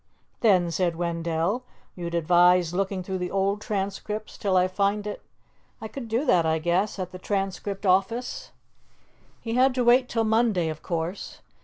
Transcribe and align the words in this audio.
"Then," 0.39 0.71
said 0.71 0.95
Wendell, 0.95 1.63
"you'd 1.95 2.15
advise 2.15 2.73
looking 2.73 3.03
through 3.03 3.19
the 3.19 3.29
old 3.29 3.61
Transcripts 3.61 4.35
till 4.35 4.57
I 4.57 4.67
find 4.67 5.05
it. 5.05 5.21
I 5.79 5.87
could 5.87 6.07
do 6.07 6.25
that, 6.25 6.43
I 6.43 6.57
guess, 6.57 6.97
at 6.97 7.11
the 7.11 7.19
Transcript 7.19 7.85
office." 7.85 8.49
He 9.41 9.53
had 9.53 9.75
to 9.75 9.83
wait 9.83 10.09
till 10.09 10.23
Monday, 10.23 10.69
of 10.69 10.81
course. 10.81 11.41